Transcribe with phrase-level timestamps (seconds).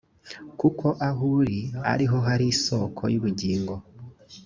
[0.59, 1.59] kuko aho uri
[1.91, 2.61] ari ho hari is
[2.97, 3.73] ko y ubugingo